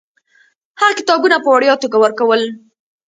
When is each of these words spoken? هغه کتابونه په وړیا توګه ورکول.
هغه 0.79 0.93
کتابونه 0.99 1.37
په 1.43 1.49
وړیا 1.55 1.73
توګه 1.83 1.97
ورکول. 1.99 2.41